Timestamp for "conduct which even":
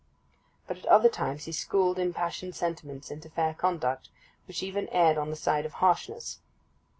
3.53-4.87